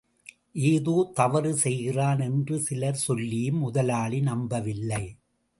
[0.63, 5.03] ஏதோ தவறு செய்கிறான் என்று சிலர் சொல்லியும் முதலாளி நம்பவில்லை.